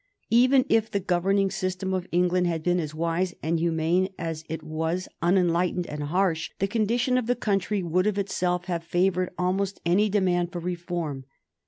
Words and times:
Even 0.31 0.65
if 0.67 0.89
the 0.89 0.99
governing 0.99 1.51
system 1.51 1.93
of 1.93 2.07
England 2.11 2.47
had 2.47 2.63
been 2.63 2.79
as 2.79 2.95
wise 2.95 3.35
and 3.43 3.59
humane 3.59 4.09
as 4.17 4.43
it 4.49 4.63
was 4.63 5.07
unenlightened 5.21 5.85
and 5.85 6.01
harsh, 6.01 6.49
the 6.57 6.67
condition 6.67 7.19
of 7.19 7.27
the 7.27 7.35
country 7.35 7.83
would, 7.83 8.07
of 8.07 8.17
itself, 8.17 8.65
have 8.65 8.83
favored 8.83 9.29
almost 9.37 9.79
any 9.85 10.09
demand 10.09 10.51
for 10.51 10.57
reform. 10.57 11.25